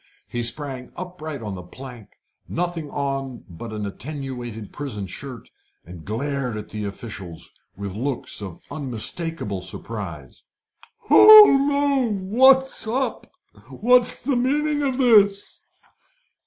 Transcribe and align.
He 0.27 0.41
sprang 0.41 0.91
upright 0.95 1.43
on 1.43 1.53
the 1.53 1.61
plank, 1.61 2.17
nothing 2.49 2.89
on 2.89 3.43
but 3.47 3.71
an 3.71 3.85
attenuated 3.85 4.73
prison 4.73 5.05
shirt, 5.05 5.51
and 5.85 6.03
glared 6.03 6.57
at 6.57 6.69
the 6.69 6.85
officials 6.85 7.51
with 7.77 7.91
looks 7.93 8.41
of 8.41 8.61
unmistakable 8.71 9.61
surprise. 9.61 10.41
"Holloa! 11.07 12.07
What's 12.13 12.87
up! 12.87 13.27
What's 13.69 14.23
the 14.23 14.35
meaning 14.35 14.81
of 14.81 14.97
this?" 14.97 15.61